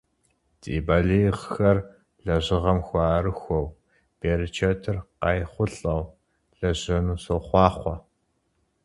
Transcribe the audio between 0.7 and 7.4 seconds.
балигъхэр лэжьыгъэм хуэӀэрыхуэу, берычэтыр къайхъулӀэу лэжьэну